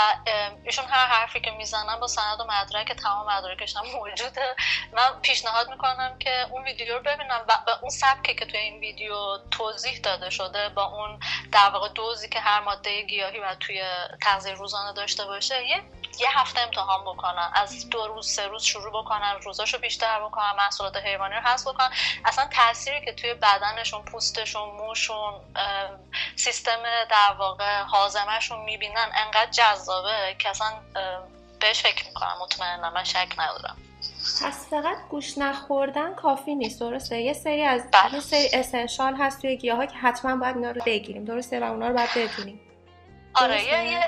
[0.63, 4.55] ایشون هر حرفی که می‌زنن با سند و مدرک تمام مدارکش هم موجوده.
[4.93, 9.37] من پیشنهاد می‌کنم که اون ویدیو رو ببینم و اون سبکی که توی این ویدیو
[9.51, 11.19] توضیح داده شده با اون
[11.51, 13.83] در واقع دوزی که هر ماده گیاهی باید توی
[14.21, 15.83] تغذیه روزانه داشته باشه یه
[16.19, 17.49] یه هفته امتحان بکنن.
[17.53, 21.89] از دو روز سه روز شروع بکنن روزاشو بیشتر بکنن محصولات حیوانی رو حذف بکنن.
[22.25, 25.33] اصلا تاثیری که توی بدنشون پوستشون موشون
[26.35, 30.73] سیستم در واقع حازمهشون می‌بینن انقدر جذابه که اصلا
[31.59, 33.86] بهش فکر می‌کنم مطمئنم من شک ندارم.
[34.43, 38.13] پس فقط گوش نخوردن کافی نیست درسته؟ یه سری از بله.
[38.13, 41.63] یه سری اسنشال هست توی گیاه ها که حتما باید اینا رو بگیریم درسته؟ و
[41.63, 42.61] اونا رو باید بدونیم.
[43.33, 43.99] آره یه, یه,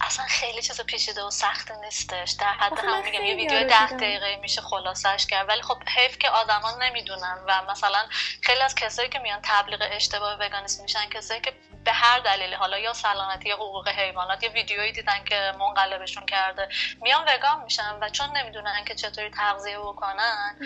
[0.00, 2.30] اصلا خیلی چیز پیچیده و سخت نیستش.
[2.30, 5.48] در حد هم میگم یه ویدیو ده دقیقه میشه خلاصش کرد.
[5.48, 7.98] ولی خب حیف که آدما نمی‌دونن و مثلا
[8.40, 11.52] خیلی از کسایی که میان تبلیغ اشتباه وگانیسم میشن کسایی که
[11.84, 16.68] به هر دلیلی حالا یا سلامتی یا حقوق حیوانات یا ویدیویی دیدن که منقلبشون کرده.
[17.00, 20.56] میان وگان میشن و چون نمی‌دونن که چطوری تغذیه بکنن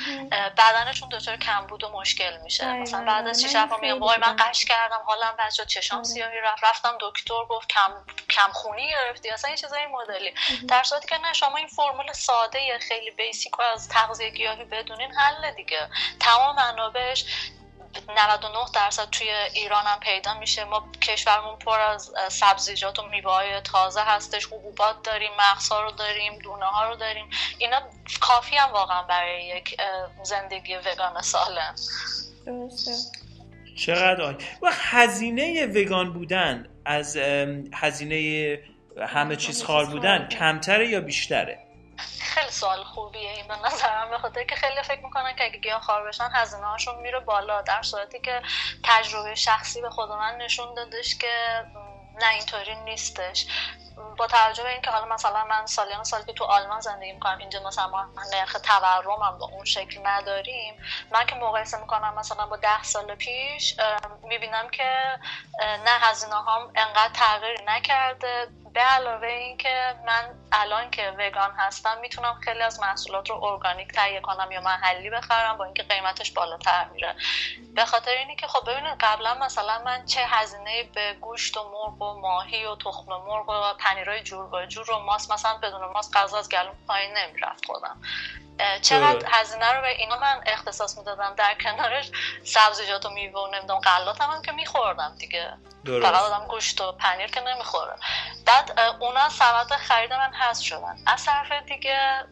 [0.58, 2.72] بدنشون دچار کمبود و مشکل میشه.
[2.72, 6.08] مثلا بعد از 6 هفته میگم وای من قش کردم حالم بد شد چشام آره.
[6.08, 7.92] سیاهی رفت رفتم دکتر گفت کم
[8.30, 9.30] کم خونی گرفتی.
[9.30, 10.34] اصلا این چیزای مدلی.
[10.68, 15.50] در صورتی که نه شما این فرمول ساده خیلی بیسیک از تغذیه گیاهی بدونین حل
[15.50, 15.88] دیگه.
[16.20, 17.24] تمام منابعش
[18.16, 20.64] 99 درصد توی ایران هم پیدا میشه.
[20.64, 24.46] ما کشورمون پر از سبزیجات و میوه تازه هستش.
[24.46, 27.30] حبوبات داریم مغزها رو داریم دونه ها رو داریم.
[27.58, 27.82] اینا
[28.20, 29.76] کافی هم واقعا برای یک
[30.22, 31.74] زندگی وگان سالم
[32.46, 32.92] درسته.
[33.76, 37.16] چقدر و هزینه وگان بودن از
[37.74, 38.58] هزینه
[39.08, 40.28] همه چیز خار بودن.
[40.28, 41.65] کمتره یا بیشتره؟
[42.20, 45.80] خیلی سوال خوبیه این به نظرم به خاطر که خیلی فکر می‌کنن که اگه گیاه
[45.80, 47.62] خار بشن هزینه هاشون میره بالا.
[47.62, 48.42] در صورتی که
[48.84, 51.64] تجربه شخصی به خود من نشون دادش که
[52.14, 53.46] نه اینطوری نیستش.
[54.16, 57.60] با توجه به اینکه حالا مثلا من سالیان سالی که تو آلمان زندگی می‌کنم اینجا
[57.66, 60.80] مثلا ما نرخ تورم به اون شکل نداریم.
[61.10, 63.74] من که مقایسه می‌کنم مثلا با ده سال پیش
[64.22, 65.18] می‌بینم که
[65.60, 68.48] نه هزینه هم انقدر تغییر نکرده.
[68.76, 74.20] به علاوه اینکه من الان که وگان هستم می‌تونم خیلی از محصولات رو ارگانیک تهیه
[74.20, 77.14] کنم یا محلی بخرم با اینکه قیمتش بالاتر میره.
[77.74, 82.02] به خاطر اینی که خب ببینید قبلا مثلا من چه هزینه به گوشت و مرغ
[82.02, 86.16] و ماهی و تخم مرغ و پنیرای جور با جور و ماست مثلا بدون ماست
[86.16, 88.00] غذا از گلوم پایین نمی‌رفت خودم.
[88.82, 92.10] چقدر هزینه رو به اینا من اختصاص می‌دادم در کنارش؟
[92.44, 95.52] سبزیجات و میوه و نمی‌دونم غلات هم, هم که میخوردم دیگه.
[95.86, 97.92] فقط آدم گوشت و پنیر که نمی‌خوره.
[98.46, 100.96] بعد اونا سبد خرید من هست شدن.
[101.06, 102.24] از طرف دیگه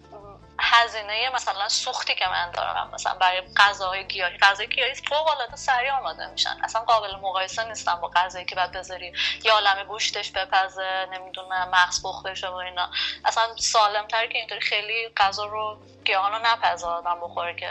[0.58, 4.38] هزینه مثلا سوختی که من دارم مثلا برای غذاهای گیاهی.
[4.38, 6.56] غذای گیاهی فوق العاده سریع آماده میشن.
[6.62, 9.12] اصلا قابل مقایسه نیستم با غذایی که بعد بذاری.
[9.42, 12.90] یا عالم گوشتش بپزه نمی‌دونم مغز پخته بشه و اینا.
[13.24, 17.70] اصلا سالم تر که اینطوری خیلی غذا رو گیاهان رو نپزه آدم بخوره که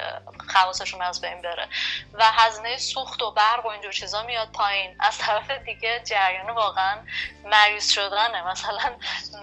[0.53, 1.67] خواصشون از بین بره.
[2.13, 4.95] و هزینه سوخت و برق و اینجور چیزا میاد پایین.
[4.99, 6.97] از طرف دیگه جریان واقعا
[7.45, 8.47] مریض شدنه.
[8.47, 8.95] مثلا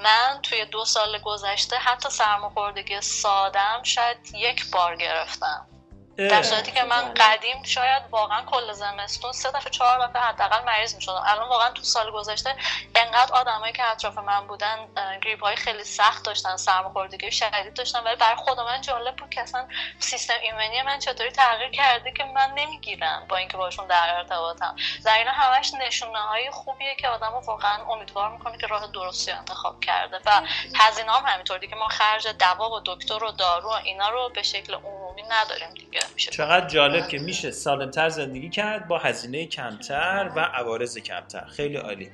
[0.03, 5.80] من توی دو سال گذشته حتی سرماخوردگی سادم شاید یک بار گرفتم.
[6.17, 10.95] در صورتی که من قدیم شاید واقعا کل زمستون سه دفعه چهار دفعه حداقل مریض
[10.95, 11.23] می‌شدم.
[11.27, 12.57] الان واقعا تو سال گذشته
[12.95, 14.89] انقدر آدمایی که اطراف من بودن
[15.23, 19.41] گریپ های خیلی سخت داشتن سرماخوردگی شدید داشتن ولی برای خود من جالب بود که
[19.41, 19.69] اصلا
[19.99, 24.77] سیستم ایمنی من چطوری تغییر کرده که من نمی‌گیرم با اینکه باشون در ارتباطم.
[25.05, 29.81] در اینا همش نشونه های خوبیه که آدمو واقعا امیدوار می‌کنه که راه درستی انتخاب
[29.81, 30.43] کرده و
[30.75, 34.43] هزینه هم همینطوری که ما خرج دوا و دکتر و دارو و اینا رو به
[34.43, 36.00] شکل عمومی نداریم دیگه.
[36.17, 41.45] چقدر جالب که میشه سالمتر زندگی کرد با هزینه کمتر و عوارض کمتر.
[41.45, 42.11] خیلی عالی.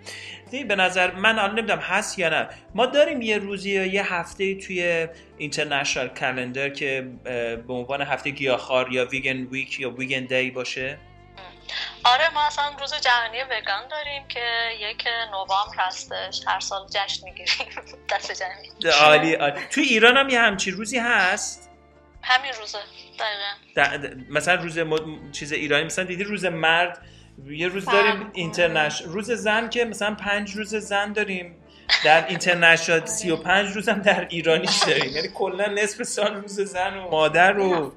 [0.68, 2.48] به نظر من الان نمی‌دونم هست یا نه.
[2.74, 7.08] ما داریم یه روزی یا یه هفته توی اینترنشنال کلندر که
[7.66, 10.98] به عنوان هفته گیاهخوار یا ویگن ویک یا ویگن دی باشه.
[12.04, 14.44] آره ما اصلا روز جهانی وگان داریم که
[14.80, 16.40] یک نوامبر هستش.
[16.46, 17.48] هر سال جشن می‌گیریم.
[18.10, 18.90] دست جمعی.
[19.00, 19.60] عالی عالی.
[19.70, 21.65] تو ایران هم یه همچی روزی هست؟
[22.26, 22.78] همین روزه
[23.76, 24.14] دقیقا.
[24.30, 24.78] مثلا روز
[25.32, 27.02] چیز ایرانی مثلا دیدی روز مرد؟
[27.46, 31.62] یه روز داریم اینترنش روز زن که مثلا پنج روز زن داریم
[32.04, 35.16] در اینترنشنال 35 روز هم در ایرانیش داریم.
[35.16, 37.96] یعنی کلا نصف سال روز زن و مادر و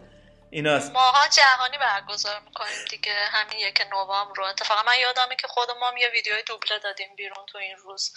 [0.49, 0.91] ایناست.
[0.91, 3.13] ماها جهانی برگزار می‌کنیم دیگه.
[3.31, 4.43] همین یک نوامبر رو.
[4.43, 8.13] اتفاقا من یادمه که خودمون یه ویدیوی دوبله دادیم بیرون تو این روز.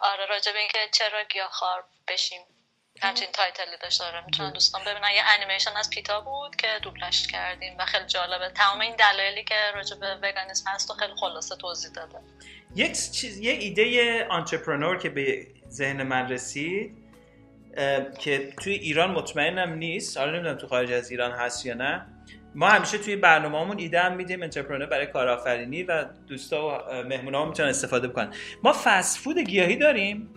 [0.00, 2.40] آره راجع به اینکه چرا گیاهخوار بشیم.
[3.02, 7.74] همچین تایتلی داشت داره می‌تونن دوستان ببینن یه انیمیشن از پیتا بود که دوبلش کردیم
[7.78, 8.48] و خیلی جالبه.
[8.54, 12.18] تمام این دلایلی که راجع به وگانیسم هست و خیلی خلاصه توضیح داده.
[12.74, 16.96] یک چیز یه ایده entrepreneur که به ذهن من رسید
[18.18, 20.16] که توی ایران مطمئنم نیست.
[20.16, 22.06] حالا نمی‌دونم تو خارج از ایران هست یا نه.
[22.54, 27.68] ما همیشه توی برنامه‌مون ایده هم میدیم entrepreneur برای کارآفرینی و دوستا و مهمونا می‌تونن
[27.68, 28.34] استفاده بکنن.
[28.62, 30.35] ما فست فود گیاهی داریم.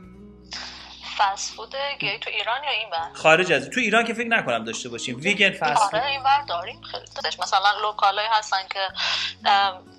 [1.19, 4.63] فست فود گیاهی تو ایران یا این بر خارج از تو ایران که فکر نکنم
[4.63, 5.19] داشته باشیم.
[5.19, 7.39] vegan fast آره این بر داریم خیلی داشت.
[7.41, 8.79] مثلا local ای هستن که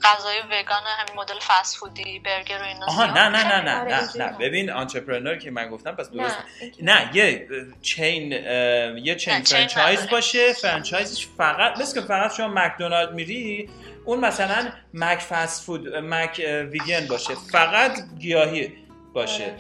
[0.02, 4.08] غذای وگان همین مدل فست فودی برگر و اینا آها نه نه نه نه نه,
[4.16, 4.38] نه.
[4.38, 6.36] ببین entrepreneur که من گفتم پس درست
[6.82, 7.16] نه, نه.
[7.16, 7.48] یه
[7.82, 13.70] chain یه chain franchise باشه franchise ش فقط مثل که فقط شما مکدونالد میری
[14.04, 17.34] اون مثلا مک فست فود مک ویگن باشه.
[17.52, 18.72] فقط گیاهی
[19.14, 19.54] باشه.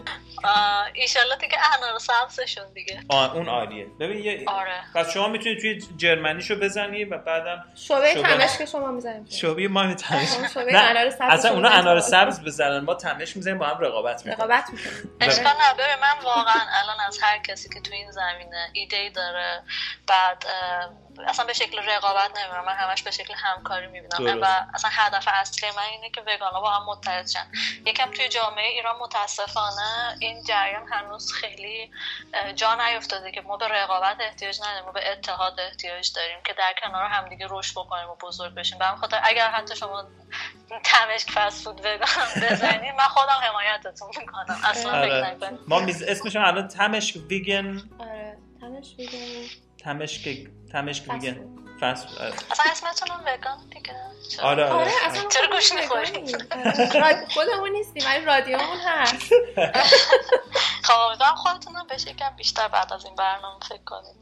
[0.92, 3.04] ایشالله دیگه انار سبزشون دیگه.
[3.08, 3.86] آه اون عالیه.
[4.00, 4.82] ببین یه آره.
[4.94, 9.68] پس شما می‌تونید توی Germany شو بزنی و بعدم شعبه تمش که شما می‌زنیم شعبه
[9.68, 12.80] ما تمش سبز اصلا اونا انار سبز بزنن.
[12.80, 14.34] ما تمش می‌زنیم با هم رقابت می‌کنیم.
[14.34, 15.16] رقابت می‌کنیم.
[15.20, 19.62] اشکال نداره من واقعا الان از هر کسی که تو این زمینه ایده ای داره
[20.06, 20.44] بعد
[21.26, 22.64] اصلا به شکل رقابت نمی‌بینم.
[22.66, 24.40] من همش به شکل همکاری می‌بینم.
[24.42, 27.46] و اصلا هدف اصلی من اینه که وگانا با هم متحد شن.
[27.86, 31.90] یکم توی جامعه ایران متاسفانه این جریان هنوز خیلی
[32.54, 36.74] جا نیفتاده که ما به رقابت احتیاج نداریم ما به اتحاد احتیاج داریم که در
[36.82, 38.78] کنار همدیگه رشد بکنیم و بزرگ بشیم.
[38.78, 40.04] به خاطر اگر حتی شما
[40.84, 44.60] تمشک فست فود وگان بزنید من خودم حمایتتون می‌کنم.
[44.64, 45.36] اصلا آره.
[45.68, 52.06] ما میز اسمش الان تمشک ویگن آره تمشک ویگن تمشک تمشک ویگن فست
[52.50, 53.94] اصلا اسمتون هم وگان دیگه.
[54.42, 56.36] آره آره, آره اصلا چرا گوش می‌خورید
[57.34, 59.32] خودمون نیستیم ولی رادیومون هست.
[60.86, 64.20] خب امیدوارم خودتون هم بشه یکم بیشتر بعد از این برنامه فکر کنید.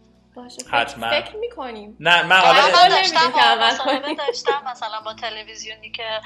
[0.73, 1.11] حتما.
[1.11, 1.97] فکر می‌کنیم.
[2.01, 6.21] نه من حالا داشتم داشتم مثلا با تلویزیونی که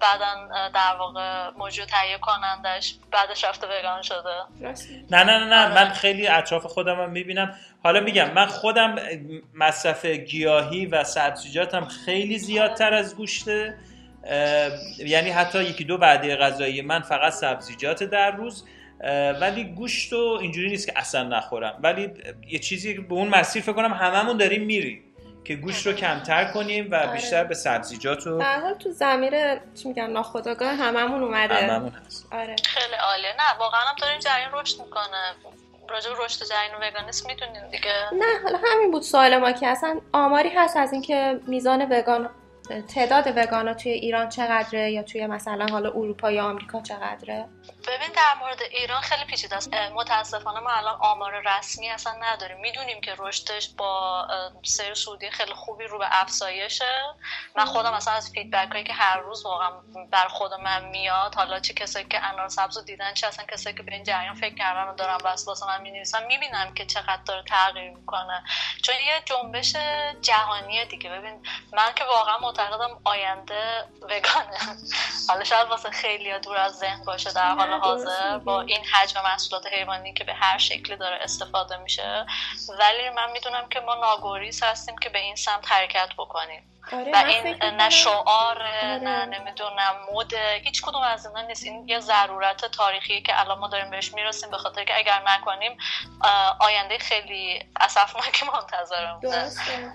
[0.00, 4.42] بعدا در واقع موجود تهیه کنندش بعدش رفته وگان شده.
[5.10, 7.58] نه نه نه نه من خیلی اطراف خودم هم می‌بینم.
[7.84, 8.96] حالا میگم من خودم
[9.54, 13.78] مصرف گیاهی و سبزیجاتم خیلی زیادتر از گوشته
[14.98, 18.64] یعنی حتی یکی دو بعدی غذایی من فقط سبزیجات در روز
[19.40, 21.78] ولی گوشت و اینجوری نیست که اصلا نخورم.
[21.82, 22.10] ولی
[22.48, 25.04] یه چیزی به اون مسیر فکر کنم هممون داریم میریم
[25.44, 27.12] که گوشت رو کمتر کنیم و آره.
[27.12, 31.54] بیشتر به سبزیجات و در حال تو زمیر چی میگن ناخودآگاه هممون اومده.
[31.54, 32.28] هممون هست.
[32.32, 32.56] آره.
[32.64, 35.34] خیلی عالیه نه واقعا هم داریم جریان رشد می‌کنه.
[35.88, 37.92] راجع به رشد جریان وگانیسم می‌دونیم دیگه.
[38.12, 42.30] نه حالا همین بود سوال ما که اصلا آماری هست از اینکه میزان وگان
[42.94, 47.44] تعداد وگانا توی ایران چقدره یا توی مثلا حالا اروپا یا آمریکا چقدره؟
[47.86, 49.74] ببین در مورد ایران خیلی پیچیده است.
[49.74, 52.60] متاسفانه ما الان آمار رسمی اصلا نداریم.
[52.60, 54.26] می‌دونیم که رشدش با
[54.62, 56.92] سیر سعودی خیلی خوبی رو به افزایشه.
[57.56, 59.70] من خودم مثلا از فیدبک هایی که هر روز واقعا
[60.10, 63.82] بر خود من میاد حالا چه کسایی که انار سبز دیدن چه اصلا کسایی که
[63.82, 67.42] به این جریان فکر کردن و دارن بس واسه من می‌نویسن می‌بینم که چقدر داره
[67.42, 68.44] تغییر می‌کنه.
[68.82, 69.76] چون یه جنبش
[70.22, 71.10] جهانیه دیگه.
[71.10, 74.58] ببین من که واقعا معتقدم آینده وگانه.
[75.28, 79.66] حالا شاید واسه خیلی دور از ذهن باشه در حال حاضر با این حجم محصولات
[79.66, 82.26] حیوانی که به هر شکلی داره استفاده میشه.
[82.80, 86.70] ولی من می‌دونم که ما ناگوریز هستیم که به این سمت حرکت بکنیم.
[86.92, 89.00] آره و این نه شعار آره.
[89.02, 91.64] نه نمی‌دونم مد هیچ کدوم از اینا نیست.
[91.64, 95.76] این یه ضرورت تاریخی که الان ما داریم بهش می‌رسیم به خاطر که اگر نکنیم
[96.60, 99.92] آینده خیلی اسفناکی منتظرمونه درسته.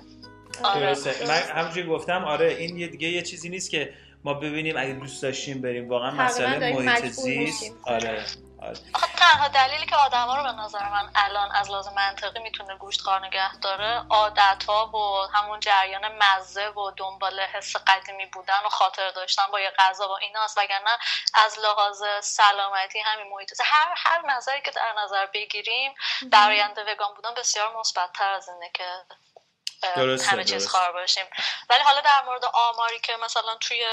[0.64, 0.80] آره.
[0.80, 1.28] درسته.
[1.28, 5.24] من همونجوری گفتم آره این یه دیگه یه چیزی نیست که ما ببینیم اگه دوست
[5.24, 5.90] داشتیم بریم.
[5.90, 7.74] واقعا مسئله محیط زیست.
[7.86, 8.26] آره
[8.62, 8.78] آره.
[9.18, 13.56] تنها دلیلی که آدما رو به نظر من الان از لازم منطقی می‌تونه گوشت نگه
[13.56, 19.44] داره عادت ها و همون جریان مزه و دنبال حس قدیمی بودن و خاطر داشتن
[19.52, 20.58] با یه غذا با ایناست.
[20.58, 20.98] وگرنه
[21.34, 25.92] از لحاظ سلامتی همین محیط هر هر نظری که در نظر بگیریم
[26.32, 28.84] در آینده وگان بودن بسیار مثبتتر از اینه که
[29.96, 31.26] درسته همه چیز خار باشیم
[31.70, 33.86] ولی حالا در مورد آماری که مثلا توی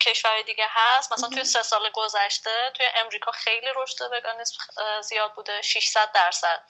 [0.00, 4.58] کشور دیگه هست مثلا توی سه سال گذشته توی امریکا خیلی رشد وگانیسم
[5.02, 6.60] زیاد بوده 600 درصد.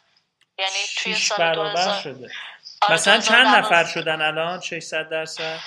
[0.59, 2.31] یعنی توی سال 2000 شده.
[2.83, 5.59] آره، مثلا چند نفر شدن الان 600 درصد؟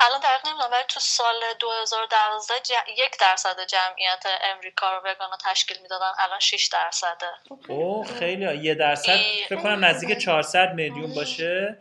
[0.00, 2.54] الان دقیق نمی‌دونم ولی تو سال 2012
[2.96, 7.32] یک درصد جمعیت امریکا رو وگانا تشکیل می‌دادن الان 6 درصده.
[7.68, 9.16] او خیلی یه درصد
[9.48, 11.78] فکر کنم نزدیک 400 میلیون باشه.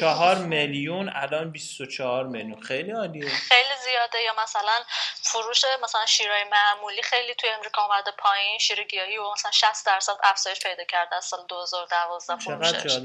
[0.00, 2.62] 4 میلیون الان 24 میلیون.
[2.62, 3.28] خیلی عالیه.
[3.28, 4.22] خیلی زیاده.
[4.22, 4.84] یا مثلا
[5.22, 10.12] فروش مثلا شیرای معمولی خیلی توی امریکا اومده پایین شیر گیاهی و مثلا 60 درصد
[10.22, 12.98] افزایش پیدا کرده از سال 2012 فروشش.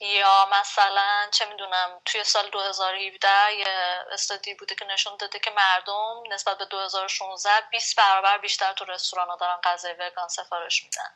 [0.00, 3.66] یا مثلا چه می‌دونم توی سال 2017 یه
[4.12, 9.28] استادی بوده که نشون داده که مردم نسبت به 2016 20 برابر بیشتر تو رستوران
[9.28, 11.14] ها دارن غذای وگان سفارش میدن.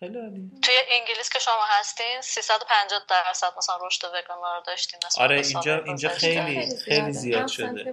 [0.00, 5.78] خیلی توی انگلیس که شما هستین 350 درصد مثلا رشد وگان رو داشتین آره اینجا
[5.84, 7.92] اینجا خیلی خیلی زیاد شده.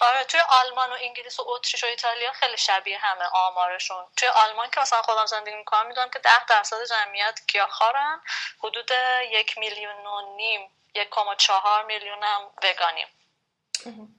[0.00, 4.04] آره توی آلمان و انگلیس و اتریش و ایتالیا خیلی شبیه همه آمارشون.
[4.16, 8.20] توی آلمان که مثلا خودم زندگی می‌کنم می‌دونم که 10 درصد جمعیت گیاهخوارن
[8.58, 8.90] حدود
[9.30, 13.06] یک میلیون و نیم یک کما چهار میلیون هم وگانیم.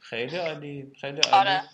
[0.10, 1.50] خیلی عالی خیلی عالی.
[1.50, 1.70] آره.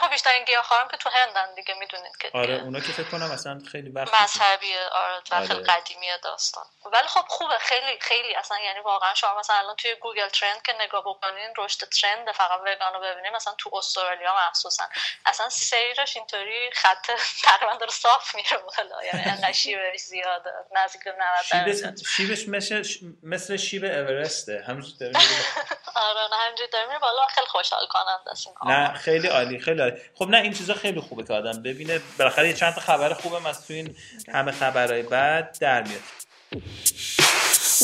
[0.00, 3.30] خب بیشتر این خواهم که تو هندن دیگه می‌دونید که آره اونا که فکر کنم
[3.32, 5.62] مثلا خیلی وقت مذهبیه آره و خیلی آره.
[5.62, 6.64] قدیمیه داستان.
[6.92, 10.72] ولی خب خوبه خیلی خیلی اصلا یعنی واقعا شما مثلا الان توی گوگل ترند که
[10.80, 14.84] نگاه بکنین رشد ترند فقط وگان رو ببینین مثلا تو استرالیا مخصوصا.
[15.26, 17.10] اصلا سیرش اینطوری خط
[17.44, 19.04] تقریبا داره صاف میره بالا.
[19.04, 22.84] یعنی انقدر شیبش زیاده نزدیک 90 شیبش مثل
[23.22, 24.64] مثل شیب اورسته.
[24.68, 25.12] همینجوری داره
[26.06, 29.96] آره نه همینجوری داره بالا خیلی خوشحال کننده است نه خیلی عالی خیلی عالی.
[30.14, 32.00] خب نه این چیزا خیلی خوبه که آدم ببینه.
[32.18, 33.96] بالاخره چند تا خبر خوبه از تو این
[34.32, 36.02] همه خبرهای بعد در میاد.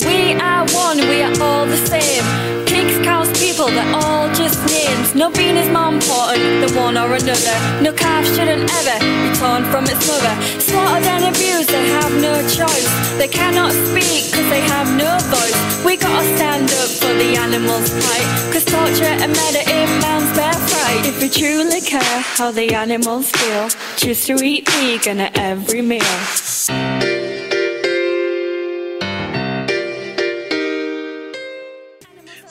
[0.01, 2.25] We are one, we are all the same.
[2.65, 5.15] Pigs, cows, people, they're all just names.
[5.15, 7.57] No being is more important than one or another.
[7.83, 10.33] No calf shouldn't ever be torn from its mother.
[10.65, 12.89] Slaughtered and abused, they have no choice.
[13.19, 15.85] They cannot speak cause they have no voice.
[15.85, 18.29] We gotta stand up for the animals' plight.
[18.51, 21.05] Cause torture and murder in man's bare fright.
[21.05, 23.69] If we truly care how the animals feel,
[23.99, 26.17] choose to eat vegan at every meal.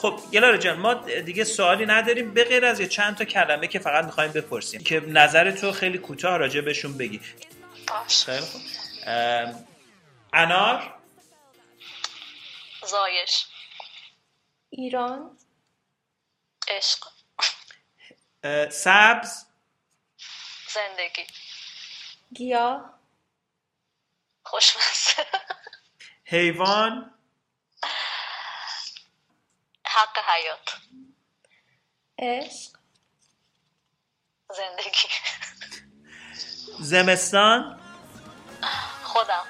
[0.02, 2.34] خب گلاره جان ما دیگه سوالی نداریم.
[2.34, 4.84] به غیر از یه چند تا کلمه که فقط می‌خوایم بپرسیم.
[4.84, 7.20] که نظر تو خیلی کوتاه راجع بهشون بگی.
[8.26, 8.62] خیلی خوب.
[10.32, 10.94] انار؟
[12.86, 13.46] زایش.
[14.70, 15.38] ایران؟
[16.68, 17.08] عشق.
[18.70, 19.44] سبز؟
[20.74, 21.26] زندگی.
[22.34, 22.98] گیاه؟
[24.42, 25.26] خوشمزه.
[26.24, 27.14] حیوان؟
[29.94, 30.76] حق حیات.
[32.18, 32.72] عشق.
[34.56, 35.08] زندگی.
[36.80, 37.80] زمستان؟
[39.04, 39.44] خودم.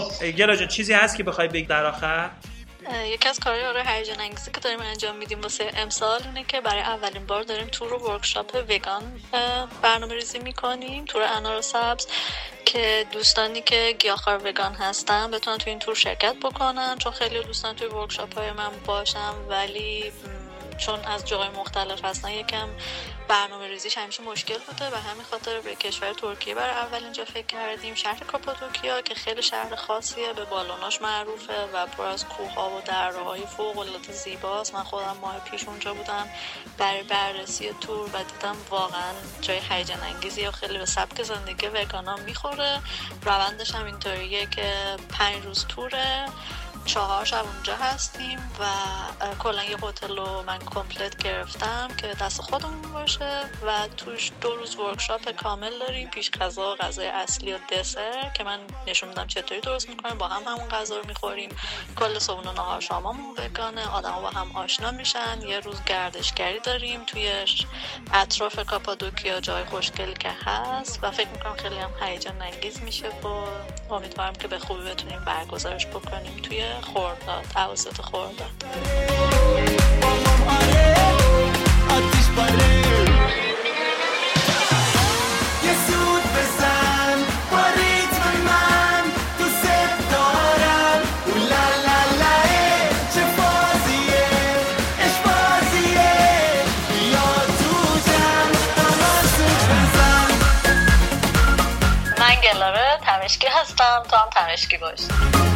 [0.00, 2.30] خب گلاره جان چیزی هست که بخوای بگی در آخر؟
[3.06, 6.80] یکی از کارهای آره هیجان انگیزی که داریم انجام میدیم واسه امسال اینه که برای
[6.80, 9.02] اولین بار داریم تور و workshop وگان
[9.82, 12.06] برنامه ریزی می‌کنیم تور انار سبز
[12.64, 17.76] که دوستانی که گیاهخوار وگان هستن بتونن تو این تور شرکت بکنن چون خیلی دوستان
[17.76, 20.12] توی workshop های من باشم ولی
[20.78, 22.68] چون از جاهای مختلف هستن یکم
[23.28, 27.46] برنامه ریزیش همیشه مشکل بوده و همین خاطر به کشور ترکیه برای اول اینجا فکر
[27.46, 27.94] کردیم.
[27.94, 32.80] شهر کاپادوکیا که خیلی شهر خاصیه به بالوناش معروفه و پر از کوه ها و
[32.80, 34.74] دره های فوق العاده زیباست.
[34.74, 36.28] من خودم ماه پیش اونجا بودم
[36.78, 42.16] برای بررسی تور و دیدم واقعا جای هیجان انگیزی و خیلی به سبک زندگی وگانا
[42.16, 42.80] می‌خوره.
[43.22, 46.26] روندش هم اینطوریه که پنج روز توره.
[46.84, 48.64] چهار شب اونجا هستیم و
[49.38, 54.76] کلا یه هتل رو من کمپلت گرفتم که دست خودمون باشه و توش دو روز
[54.76, 59.88] ورکشاپ کامل داریم پیش غذا غذای اصلی و دسر که من نشون میدم چطوری درست
[59.88, 60.18] می‌کنیم.
[60.18, 61.56] با هم همون غذا رو می‌خوریم.
[61.96, 63.88] کل صبحونه نهار شاممون بگانه.
[63.88, 65.42] آدم با هم آشنا میشن.
[65.42, 67.44] یه روز گردشگری داریم توی
[68.12, 73.46] اطراف کاپادوکیا جای خوشگلی که هست و فکر می‌کنم خیلی هم هیجان انگیز میشه و
[73.90, 78.64] امیدوارم که به خوبی بتونیم برگزارش بکنیم توی خورداد اواسط خورداد
[102.18, 102.34] من.
[102.44, 105.53] گلاره تمشکی هستم تو هم تمشکی باش.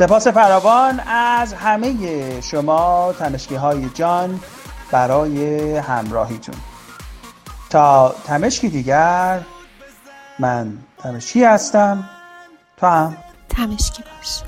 [0.00, 4.40] سپاس فراوان از همه شما تمشکی های جان
[4.90, 6.54] برای همراهیتون.
[7.70, 9.40] تا تمشکی دیگر
[10.38, 12.08] من تمشکی هستم.
[12.76, 13.16] تو هم.
[13.48, 14.40] تمشکی باش.